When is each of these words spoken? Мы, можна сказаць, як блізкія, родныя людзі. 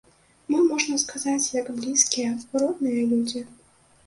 Мы, 0.53 0.61
можна 0.69 0.97
сказаць, 1.03 1.51
як 1.57 1.69
блізкія, 1.83 2.33
родныя 2.63 3.05
людзі. 3.15 3.45